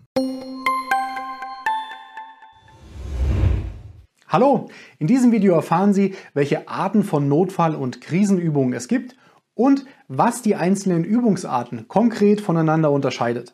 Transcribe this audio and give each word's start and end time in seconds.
Hallo, 4.29 4.69
in 4.99 5.07
diesem 5.07 5.33
Video 5.33 5.53
erfahren 5.53 5.93
Sie, 5.93 6.15
welche 6.33 6.69
Arten 6.69 7.03
von 7.03 7.27
Notfall- 7.27 7.75
und 7.75 7.99
Krisenübungen 7.99 8.73
es 8.73 8.87
gibt 8.87 9.17
und 9.55 9.85
was 10.07 10.41
die 10.41 10.55
einzelnen 10.55 11.03
Übungsarten 11.03 11.87
konkret 11.87 12.41
voneinander 12.41 12.91
unterscheidet. 12.91 13.53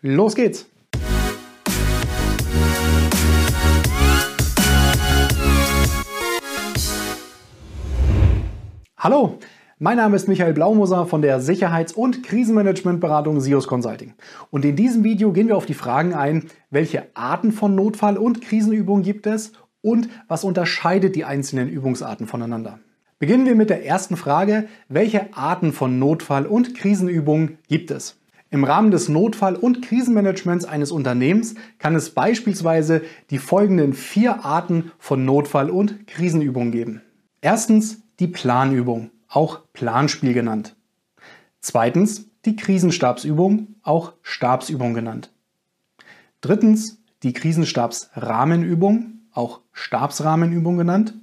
Los 0.00 0.34
geht's! 0.34 0.66
Hallo, 8.96 9.38
mein 9.80 9.96
Name 9.96 10.14
ist 10.14 10.28
Michael 10.28 10.52
Blaumoser 10.52 11.06
von 11.06 11.22
der 11.22 11.40
Sicherheits- 11.40 11.92
und 11.92 12.22
Krisenmanagementberatung 12.22 13.40
SIOS 13.40 13.66
Consulting. 13.66 14.14
Und 14.50 14.64
in 14.64 14.76
diesem 14.76 15.02
Video 15.02 15.32
gehen 15.32 15.48
wir 15.48 15.56
auf 15.56 15.66
die 15.66 15.74
Fragen 15.74 16.14
ein, 16.14 16.44
welche 16.70 17.08
Arten 17.14 17.50
von 17.50 17.74
Notfall- 17.74 18.16
und 18.16 18.42
Krisenübungen 18.42 19.02
gibt 19.02 19.26
es 19.26 19.54
und 19.80 20.08
was 20.28 20.44
unterscheidet 20.44 21.16
die 21.16 21.24
einzelnen 21.24 21.68
Übungsarten 21.68 22.28
voneinander. 22.28 22.78
Beginnen 23.22 23.46
wir 23.46 23.54
mit 23.54 23.70
der 23.70 23.86
ersten 23.86 24.16
Frage, 24.16 24.66
welche 24.88 25.36
Arten 25.36 25.72
von 25.72 26.00
Notfall- 26.00 26.44
und 26.44 26.74
Krisenübungen 26.74 27.58
gibt 27.68 27.92
es? 27.92 28.18
Im 28.50 28.64
Rahmen 28.64 28.90
des 28.90 29.08
Notfall- 29.08 29.54
und 29.54 29.80
Krisenmanagements 29.80 30.64
eines 30.64 30.90
Unternehmens 30.90 31.54
kann 31.78 31.94
es 31.94 32.10
beispielsweise 32.10 33.02
die 33.30 33.38
folgenden 33.38 33.92
vier 33.92 34.44
Arten 34.44 34.90
von 34.98 35.24
Notfall- 35.24 35.70
und 35.70 36.08
Krisenübungen 36.08 36.72
geben. 36.72 37.00
Erstens 37.40 38.02
die 38.18 38.26
Planübung, 38.26 39.12
auch 39.28 39.60
Planspiel 39.72 40.34
genannt. 40.34 40.74
Zweitens 41.60 42.28
die 42.44 42.56
Krisenstabsübung, 42.56 43.76
auch 43.84 44.14
Stabsübung 44.22 44.94
genannt. 44.94 45.30
Drittens 46.40 47.00
die 47.22 47.34
Krisenstabsrahmenübung, 47.34 49.20
auch 49.30 49.60
Stabsrahmenübung 49.70 50.76
genannt. 50.76 51.14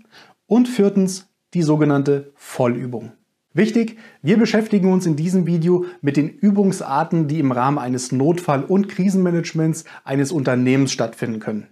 Und 0.47 0.70
viertens 0.70 1.28
die 1.53 1.64
sogenannte 1.64 2.31
Vollübung. 2.36 3.11
Wichtig, 3.53 3.97
wir 4.22 4.38
beschäftigen 4.38 4.92
uns 4.92 5.08
in 5.08 5.16
diesem 5.16 5.47
Video 5.47 5.86
mit 6.02 6.17
den 6.17 6.30
Übungsarten, 6.30 7.28
die 7.28 7.39
im 7.39 7.52
Rahmen 7.52 7.80
eines 7.80 8.11
Notfall- 8.11 8.64
und 8.64 8.89
Krisenmanagements 8.89 9.86
eines 10.03 10.31
Unternehmens 10.31 10.92
stattfinden 10.92 11.39
können. 11.39 11.67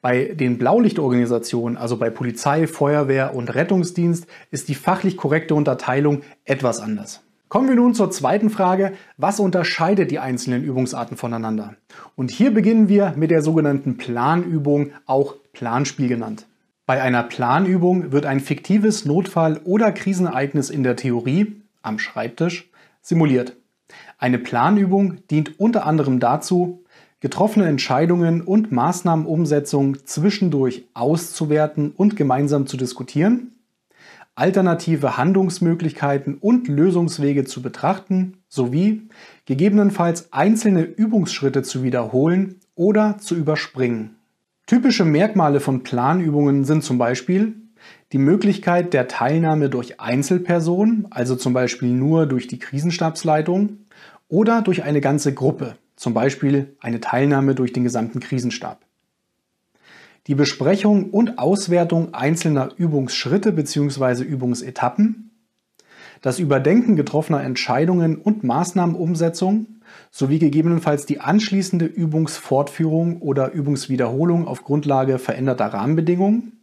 Bei 0.00 0.26
den 0.26 0.56
Blaulichtorganisationen, 0.56 1.76
also 1.76 1.96
bei 1.96 2.10
Polizei, 2.10 2.68
Feuerwehr 2.68 3.34
und 3.34 3.54
Rettungsdienst, 3.54 4.28
ist 4.52 4.68
die 4.68 4.76
fachlich 4.76 5.16
korrekte 5.16 5.56
Unterteilung 5.56 6.22
etwas 6.44 6.78
anders. 6.78 7.22
Kommen 7.48 7.68
wir 7.68 7.76
nun 7.76 7.94
zur 7.94 8.10
zweiten 8.10 8.50
Frage, 8.50 8.92
was 9.16 9.40
unterscheidet 9.40 10.10
die 10.10 10.18
einzelnen 10.18 10.64
Übungsarten 10.64 11.16
voneinander? 11.16 11.74
Und 12.14 12.30
hier 12.30 12.52
beginnen 12.52 12.88
wir 12.88 13.14
mit 13.16 13.30
der 13.30 13.42
sogenannten 13.42 13.96
Planübung, 13.96 14.90
auch 15.06 15.34
Planspiel 15.52 16.08
genannt. 16.08 16.46
Bei 16.86 17.02
einer 17.02 17.24
Planübung 17.24 18.12
wird 18.12 18.26
ein 18.26 18.38
fiktives 18.38 19.04
Notfall- 19.04 19.60
oder 19.64 19.90
Krisenereignis 19.90 20.70
in 20.70 20.84
der 20.84 20.94
Theorie 20.94 21.60
am 21.82 21.98
Schreibtisch 21.98 22.70
simuliert. 23.02 23.56
Eine 24.18 24.38
Planübung 24.38 25.18
dient 25.28 25.58
unter 25.58 25.84
anderem 25.84 26.20
dazu, 26.20 26.84
getroffene 27.18 27.66
Entscheidungen 27.66 28.40
und 28.40 28.70
Maßnahmenumsetzung 28.70 30.06
zwischendurch 30.06 30.84
auszuwerten 30.94 31.90
und 31.90 32.14
gemeinsam 32.14 32.68
zu 32.68 32.76
diskutieren, 32.76 33.56
alternative 34.36 35.16
Handlungsmöglichkeiten 35.16 36.38
und 36.38 36.68
Lösungswege 36.68 37.44
zu 37.44 37.62
betrachten 37.62 38.34
sowie 38.48 39.08
gegebenenfalls 39.44 40.32
einzelne 40.32 40.82
Übungsschritte 40.82 41.64
zu 41.64 41.82
wiederholen 41.82 42.60
oder 42.76 43.18
zu 43.18 43.34
überspringen. 43.34 44.15
Typische 44.66 45.04
Merkmale 45.04 45.60
von 45.60 45.84
Planübungen 45.84 46.64
sind 46.64 46.82
zum 46.82 46.98
Beispiel 46.98 47.54
die 48.12 48.18
Möglichkeit 48.18 48.92
der 48.94 49.06
Teilnahme 49.06 49.70
durch 49.70 50.00
Einzelpersonen, 50.00 51.06
also 51.10 51.36
zum 51.36 51.52
Beispiel 51.52 51.88
nur 51.88 52.26
durch 52.26 52.48
die 52.48 52.58
Krisenstabsleitung, 52.58 53.78
oder 54.28 54.62
durch 54.62 54.82
eine 54.82 55.00
ganze 55.00 55.32
Gruppe, 55.32 55.76
zum 55.94 56.14
Beispiel 56.14 56.74
eine 56.80 57.00
Teilnahme 57.00 57.54
durch 57.54 57.72
den 57.72 57.84
gesamten 57.84 58.18
Krisenstab. 58.18 58.84
Die 60.26 60.34
Besprechung 60.34 61.10
und 61.10 61.38
Auswertung 61.38 62.12
einzelner 62.12 62.70
Übungsschritte 62.76 63.52
bzw. 63.52 64.24
Übungsetappen, 64.24 65.30
das 66.22 66.40
Überdenken 66.40 66.96
getroffener 66.96 67.44
Entscheidungen 67.44 68.16
und 68.16 68.42
Maßnahmenumsetzung 68.42 69.75
sowie 70.10 70.38
gegebenenfalls 70.38 71.06
die 71.06 71.20
anschließende 71.20 71.86
Übungsfortführung 71.86 73.20
oder 73.22 73.52
Übungswiederholung 73.52 74.46
auf 74.46 74.64
Grundlage 74.64 75.18
veränderter 75.18 75.66
Rahmenbedingungen, 75.66 76.60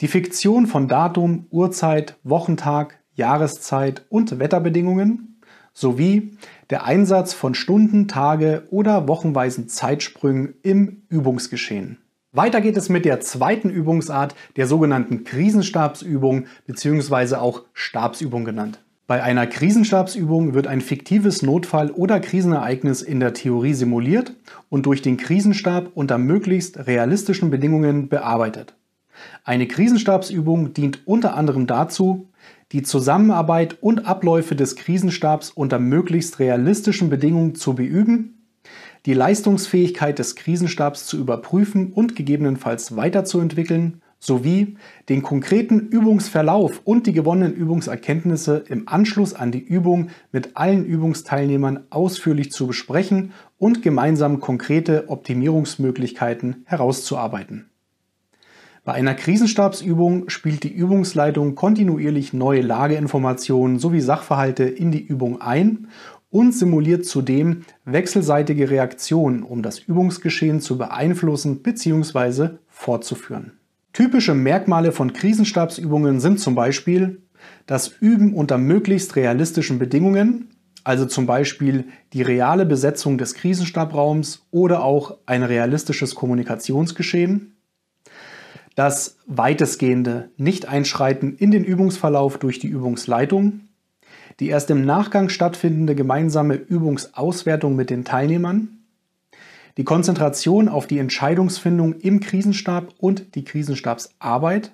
die 0.00 0.08
Fiktion 0.08 0.66
von 0.66 0.88
Datum, 0.88 1.46
Uhrzeit, 1.50 2.16
Wochentag, 2.24 2.98
Jahreszeit 3.14 4.06
und 4.08 4.38
Wetterbedingungen 4.38 5.40
sowie 5.72 6.36
der 6.70 6.84
Einsatz 6.84 7.32
von 7.32 7.54
Stunden, 7.54 8.08
Tage 8.08 8.64
oder 8.70 9.08
wochenweisen 9.08 9.68
Zeitsprüngen 9.68 10.54
im 10.62 11.02
Übungsgeschehen. 11.08 11.98
Weiter 12.32 12.60
geht 12.60 12.76
es 12.76 12.88
mit 12.88 13.04
der 13.04 13.20
zweiten 13.20 13.70
Übungsart, 13.70 14.36
der 14.56 14.66
sogenannten 14.66 15.24
Krisenstabsübung 15.24 16.46
bzw. 16.66 17.36
auch 17.36 17.62
Stabsübung 17.72 18.44
genannt. 18.44 18.80
Bei 19.10 19.24
einer 19.24 19.48
Krisenstabsübung 19.48 20.54
wird 20.54 20.68
ein 20.68 20.80
fiktives 20.80 21.42
Notfall- 21.42 21.90
oder 21.90 22.20
Krisenereignis 22.20 23.02
in 23.02 23.18
der 23.18 23.34
Theorie 23.34 23.74
simuliert 23.74 24.36
und 24.68 24.86
durch 24.86 25.02
den 25.02 25.16
Krisenstab 25.16 25.90
unter 25.94 26.16
möglichst 26.16 26.86
realistischen 26.86 27.50
Bedingungen 27.50 28.08
bearbeitet. 28.08 28.76
Eine 29.42 29.66
Krisenstabsübung 29.66 30.74
dient 30.74 31.08
unter 31.08 31.34
anderem 31.34 31.66
dazu, 31.66 32.28
die 32.70 32.84
Zusammenarbeit 32.84 33.78
und 33.80 34.06
Abläufe 34.06 34.54
des 34.54 34.76
Krisenstabs 34.76 35.50
unter 35.50 35.80
möglichst 35.80 36.38
realistischen 36.38 37.10
Bedingungen 37.10 37.56
zu 37.56 37.74
beüben 37.74 38.36
die 39.06 39.14
Leistungsfähigkeit 39.14 40.18
des 40.18 40.36
Krisenstabs 40.36 41.06
zu 41.06 41.16
überprüfen 41.16 41.92
und 41.92 42.16
gegebenenfalls 42.16 42.96
weiterzuentwickeln, 42.96 44.02
sowie 44.20 44.76
den 45.08 45.22
konkreten 45.22 45.80
Übungsverlauf 45.88 46.82
und 46.84 47.06
die 47.06 47.12
gewonnenen 47.12 47.54
Übungserkenntnisse 47.54 48.64
im 48.68 48.86
Anschluss 48.86 49.34
an 49.34 49.50
die 49.50 49.64
Übung 49.64 50.10
mit 50.30 50.56
allen 50.56 50.84
Übungsteilnehmern 50.84 51.86
ausführlich 51.90 52.52
zu 52.52 52.66
besprechen 52.68 53.32
und 53.58 53.82
gemeinsam 53.82 54.38
konkrete 54.38 55.08
Optimierungsmöglichkeiten 55.08 56.62
herauszuarbeiten. 56.66 57.70
Bei 58.84 58.92
einer 58.92 59.14
Krisenstabsübung 59.14 60.28
spielt 60.30 60.62
die 60.64 60.72
Übungsleitung 60.72 61.54
kontinuierlich 61.54 62.32
neue 62.32 62.62
Lageinformationen 62.62 63.78
sowie 63.78 64.00
Sachverhalte 64.00 64.64
in 64.64 64.90
die 64.90 65.04
Übung 65.04 65.40
ein 65.40 65.88
und 66.30 66.54
simuliert 66.54 67.04
zudem 67.04 67.64
wechselseitige 67.84 68.70
Reaktionen, 68.70 69.42
um 69.42 69.62
das 69.62 69.80
Übungsgeschehen 69.80 70.60
zu 70.60 70.78
beeinflussen 70.78 71.62
bzw. 71.62 72.50
fortzuführen. 72.68 73.59
Typische 74.00 74.32
Merkmale 74.32 74.92
von 74.92 75.12
Krisenstabsübungen 75.12 76.20
sind 76.20 76.40
zum 76.40 76.54
Beispiel 76.54 77.20
das 77.66 77.88
Üben 78.00 78.32
unter 78.32 78.56
möglichst 78.56 79.14
realistischen 79.14 79.78
Bedingungen, 79.78 80.56
also 80.84 81.04
zum 81.04 81.26
Beispiel 81.26 81.84
die 82.14 82.22
reale 82.22 82.64
Besetzung 82.64 83.18
des 83.18 83.34
Krisenstabraums 83.34 84.46
oder 84.50 84.84
auch 84.84 85.18
ein 85.26 85.42
realistisches 85.42 86.14
Kommunikationsgeschehen, 86.14 87.58
das 88.74 89.18
weitestgehende 89.26 90.30
Nicht-Einschreiten 90.38 91.36
in 91.36 91.50
den 91.50 91.64
Übungsverlauf 91.64 92.38
durch 92.38 92.58
die 92.58 92.68
Übungsleitung, 92.68 93.68
die 94.40 94.48
erst 94.48 94.70
im 94.70 94.86
Nachgang 94.86 95.28
stattfindende 95.28 95.94
gemeinsame 95.94 96.54
Übungsauswertung 96.54 97.76
mit 97.76 97.90
den 97.90 98.06
Teilnehmern, 98.06 98.79
die 99.80 99.84
Konzentration 99.84 100.68
auf 100.68 100.86
die 100.86 100.98
Entscheidungsfindung 100.98 101.94
im 101.94 102.20
Krisenstab 102.20 102.92
und 102.98 103.34
die 103.34 103.44
Krisenstabsarbeit 103.44 104.72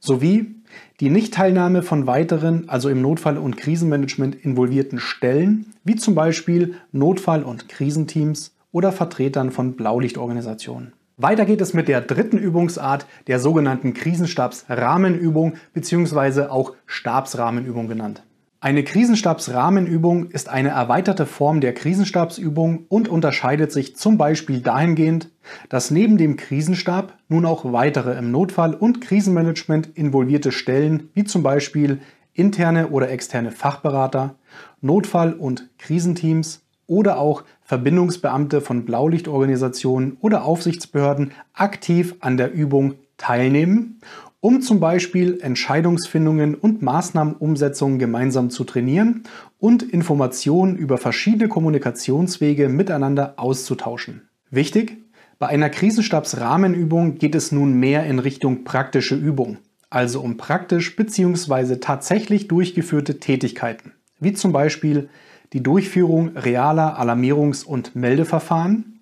sowie 0.00 0.56
die 1.00 1.08
Nichtteilnahme 1.08 1.82
von 1.82 2.06
weiteren, 2.06 2.68
also 2.68 2.90
im 2.90 3.00
Notfall- 3.00 3.38
und 3.38 3.56
Krisenmanagement 3.56 4.34
involvierten 4.34 4.98
Stellen, 4.98 5.72
wie 5.82 5.96
zum 5.96 6.14
Beispiel 6.14 6.74
Notfall- 6.92 7.42
und 7.42 7.70
Krisenteams 7.70 8.54
oder 8.70 8.92
Vertretern 8.92 9.50
von 9.50 9.76
Blaulichtorganisationen. 9.76 10.92
Weiter 11.16 11.46
geht 11.46 11.62
es 11.62 11.72
mit 11.72 11.88
der 11.88 12.02
dritten 12.02 12.36
Übungsart, 12.36 13.06
der 13.28 13.40
sogenannten 13.40 13.94
Krisenstabsrahmenübung 13.94 15.54
bzw. 15.72 16.48
auch 16.48 16.74
Stabsrahmenübung 16.84 17.88
genannt. 17.88 18.22
Eine 18.64 18.82
Krisenstabsrahmenübung 18.82 20.30
ist 20.30 20.48
eine 20.48 20.70
erweiterte 20.70 21.26
Form 21.26 21.60
der 21.60 21.74
Krisenstabsübung 21.74 22.86
und 22.88 23.08
unterscheidet 23.08 23.70
sich 23.70 23.94
zum 23.94 24.16
Beispiel 24.16 24.62
dahingehend, 24.62 25.28
dass 25.68 25.90
neben 25.90 26.16
dem 26.16 26.38
Krisenstab 26.38 27.12
nun 27.28 27.44
auch 27.44 27.74
weitere 27.74 28.16
im 28.16 28.30
Notfall- 28.30 28.72
und 28.72 29.02
Krisenmanagement 29.02 29.90
involvierte 29.98 30.50
Stellen, 30.50 31.10
wie 31.12 31.24
zum 31.24 31.42
Beispiel 31.42 32.00
interne 32.32 32.88
oder 32.88 33.10
externe 33.10 33.50
Fachberater, 33.50 34.36
Notfall- 34.80 35.34
und 35.34 35.68
Krisenteams 35.76 36.62
oder 36.86 37.18
auch 37.18 37.44
Verbindungsbeamte 37.64 38.62
von 38.62 38.86
Blaulichtorganisationen 38.86 40.16
oder 40.22 40.42
Aufsichtsbehörden 40.42 41.32
aktiv 41.52 42.14
an 42.20 42.38
der 42.38 42.50
Übung 42.50 42.94
teilnehmen 43.18 44.00
um 44.44 44.60
zum 44.60 44.78
Beispiel 44.78 45.38
Entscheidungsfindungen 45.40 46.54
und 46.54 46.82
Maßnahmenumsetzungen 46.82 47.98
gemeinsam 47.98 48.50
zu 48.50 48.64
trainieren 48.64 49.22
und 49.58 49.82
Informationen 49.82 50.76
über 50.76 50.98
verschiedene 50.98 51.48
Kommunikationswege 51.48 52.68
miteinander 52.68 53.38
auszutauschen. 53.38 54.28
Wichtig, 54.50 54.98
bei 55.38 55.46
einer 55.46 55.70
Krisenstabsrahmenübung 55.70 57.14
geht 57.14 57.34
es 57.34 57.52
nun 57.52 57.72
mehr 57.80 58.04
in 58.04 58.18
Richtung 58.18 58.64
praktische 58.64 59.14
Übung, 59.14 59.56
also 59.88 60.20
um 60.20 60.36
praktisch 60.36 60.94
bzw. 60.94 61.76
tatsächlich 61.76 62.46
durchgeführte 62.46 63.20
Tätigkeiten, 63.20 63.92
wie 64.20 64.34
zum 64.34 64.52
Beispiel 64.52 65.08
die 65.54 65.62
Durchführung 65.62 66.36
realer 66.36 67.00
Alarmierungs- 67.00 67.64
und 67.64 67.96
Meldeverfahren, 67.96 68.93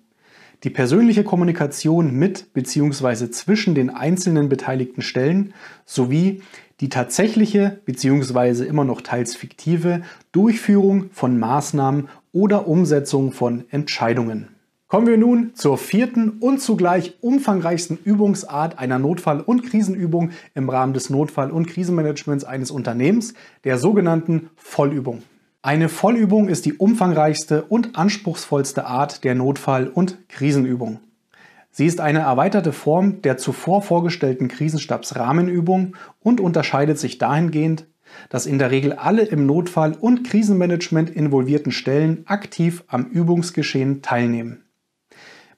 die 0.63 0.69
persönliche 0.69 1.23
Kommunikation 1.23 2.15
mit 2.15 2.53
bzw. 2.53 3.29
zwischen 3.29 3.75
den 3.75 3.89
einzelnen 3.89 4.49
beteiligten 4.49 5.01
Stellen 5.01 5.53
sowie 5.85 6.41
die 6.79 6.89
tatsächliche 6.89 7.81
bzw. 7.85 8.65
immer 8.65 8.85
noch 8.85 9.01
teils 9.01 9.35
fiktive 9.35 10.01
Durchführung 10.31 11.09
von 11.11 11.37
Maßnahmen 11.37 12.09
oder 12.31 12.67
Umsetzung 12.67 13.31
von 13.31 13.65
Entscheidungen. 13.69 14.49
Kommen 14.87 15.07
wir 15.07 15.17
nun 15.17 15.55
zur 15.55 15.79
vierten 15.79 16.29
und 16.39 16.61
zugleich 16.61 17.17
umfangreichsten 17.21 17.97
Übungsart 18.03 18.77
einer 18.77 18.99
Notfall- 18.99 19.41
und 19.41 19.63
Krisenübung 19.63 20.31
im 20.53 20.69
Rahmen 20.69 20.93
des 20.93 21.09
Notfall- 21.09 21.51
und 21.51 21.67
Krisenmanagements 21.67 22.43
eines 22.43 22.69
Unternehmens, 22.69 23.33
der 23.63 23.79
sogenannten 23.79 24.51
Vollübung. 24.55 25.23
Eine 25.65 25.87
Vollübung 25.87 26.49
ist 26.49 26.65
die 26.65 26.73
umfangreichste 26.73 27.63
und 27.63 27.97
anspruchsvollste 27.97 28.85
Art 28.85 29.23
der 29.23 29.33
Notfall- 29.33 29.87
und 29.87 30.27
Krisenübung. 30.27 30.99
Sie 31.71 31.85
ist 31.85 32.01
eine 32.01 32.19
erweiterte 32.19 32.73
Form 32.73 33.21
der 33.21 33.37
zuvor 33.37 33.81
vorgestellten 33.81 34.49
Krisenstabsrahmenübung 34.49 35.95
und 36.19 36.41
unterscheidet 36.41 36.99
sich 36.99 37.17
dahingehend, 37.17 37.87
dass 38.27 38.45
in 38.45 38.59
der 38.59 38.71
Regel 38.71 38.91
alle 38.91 39.21
im 39.21 39.45
Notfall- 39.45 39.95
und 39.97 40.27
Krisenmanagement 40.27 41.09
involvierten 41.09 41.71
Stellen 41.71 42.23
aktiv 42.27 42.83
am 42.87 43.05
Übungsgeschehen 43.05 44.01
teilnehmen. 44.01 44.65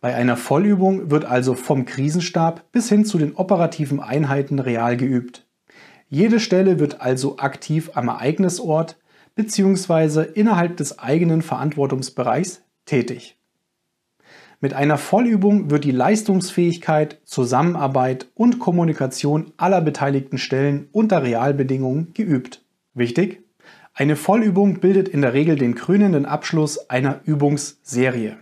Bei 0.01 0.13
einer 0.13 0.37
Vollübung 0.37 1.09
wird 1.09 1.25
also 1.25 1.55
vom 1.55 1.85
Krisenstab 1.85 2.71
bis 2.71 2.89
hin 2.89 3.05
zu 3.05 3.17
den 3.17 3.33
operativen 3.33 3.99
Einheiten 3.99 4.59
real 4.59 4.97
geübt. 4.97 5.47
Jede 6.09 6.39
Stelle 6.39 6.79
wird 6.79 7.01
also 7.01 7.39
aktiv 7.39 7.89
am 7.95 8.09
Ereignisort, 8.09 8.97
bzw. 9.35 10.25
innerhalb 10.33 10.77
des 10.77 10.99
eigenen 10.99 11.41
Verantwortungsbereichs 11.41 12.61
tätig. 12.85 13.37
Mit 14.61 14.73
einer 14.73 14.97
Vollübung 14.97 15.69
wird 15.69 15.83
die 15.83 15.91
Leistungsfähigkeit, 15.91 17.19
Zusammenarbeit 17.25 18.27
und 18.33 18.59
Kommunikation 18.59 19.51
aller 19.57 19.81
beteiligten 19.81 20.37
Stellen 20.37 20.87
unter 20.91 21.23
Realbedingungen 21.23 22.13
geübt. 22.13 22.63
Wichtig, 22.93 23.43
eine 23.93 24.15
Vollübung 24.15 24.79
bildet 24.79 25.07
in 25.07 25.21
der 25.21 25.33
Regel 25.33 25.57
den 25.57 25.75
krönenden 25.75 26.25
Abschluss 26.25 26.89
einer 26.89 27.21
Übungsserie. 27.25 28.37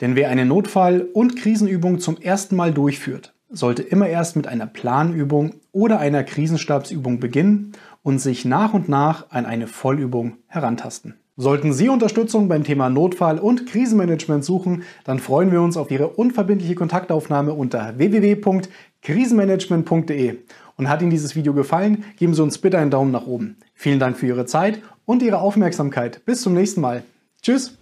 Denn 0.00 0.16
wer 0.16 0.30
eine 0.30 0.46
Notfall- 0.46 1.02
und 1.12 1.36
Krisenübung 1.36 2.00
zum 2.00 2.16
ersten 2.16 2.56
Mal 2.56 2.72
durchführt, 2.72 3.34
sollte 3.52 3.82
immer 3.82 4.08
erst 4.08 4.36
mit 4.36 4.46
einer 4.46 4.66
Planübung 4.66 5.54
oder 5.70 5.98
einer 5.98 6.24
Krisenstabsübung 6.24 7.20
beginnen 7.20 7.72
und 8.02 8.18
sich 8.18 8.44
nach 8.44 8.74
und 8.74 8.88
nach 8.88 9.30
an 9.30 9.46
eine 9.46 9.66
Vollübung 9.66 10.34
herantasten. 10.48 11.14
Sollten 11.36 11.72
Sie 11.72 11.88
Unterstützung 11.88 12.48
beim 12.48 12.62
Thema 12.62 12.90
Notfall- 12.90 13.38
und 13.38 13.66
Krisenmanagement 13.66 14.44
suchen, 14.44 14.82
dann 15.04 15.18
freuen 15.18 15.50
wir 15.50 15.62
uns 15.62 15.78
auf 15.78 15.90
Ihre 15.90 16.08
unverbindliche 16.08 16.74
Kontaktaufnahme 16.74 17.54
unter 17.54 17.96
www.krisenmanagement.de. 17.96 20.36
Und 20.76 20.88
hat 20.88 21.00
Ihnen 21.00 21.10
dieses 21.10 21.34
Video 21.34 21.54
gefallen, 21.54 22.04
geben 22.16 22.34
Sie 22.34 22.42
uns 22.42 22.58
bitte 22.58 22.76
einen 22.78 22.90
Daumen 22.90 23.12
nach 23.12 23.26
oben. 23.26 23.56
Vielen 23.74 23.98
Dank 23.98 24.18
für 24.18 24.26
Ihre 24.26 24.44
Zeit 24.46 24.82
und 25.06 25.22
Ihre 25.22 25.38
Aufmerksamkeit. 25.38 26.22
Bis 26.26 26.42
zum 26.42 26.52
nächsten 26.54 26.82
Mal. 26.82 27.02
Tschüss! 27.40 27.78